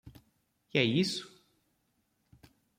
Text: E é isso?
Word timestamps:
E 0.77 0.79
é 0.81 0.83
isso? 1.03 1.25